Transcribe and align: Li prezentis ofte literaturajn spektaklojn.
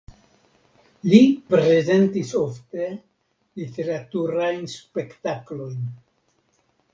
Li 1.09 1.19
prezentis 1.53 2.31
ofte 2.39 2.87
literaturajn 3.61 4.67
spektaklojn. 4.73 5.87